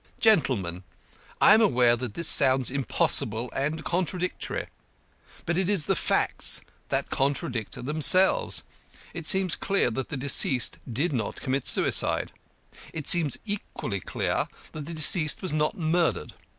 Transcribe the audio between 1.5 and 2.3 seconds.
am aware that this